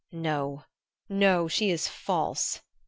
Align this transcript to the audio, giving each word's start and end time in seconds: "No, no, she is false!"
"No, 0.11 0.63
no, 1.09 1.47
she 1.47 1.69
is 1.69 1.87
false!" 1.87 2.63